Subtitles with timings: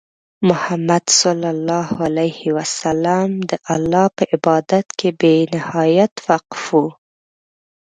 [0.49, 6.87] محمد صلى الله عليه وسلم د الله په عبادت کې بې نهایت وقف وو.